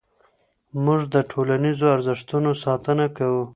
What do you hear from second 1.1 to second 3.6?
د ټولنیزو ارزښتونو ساتنه کوو.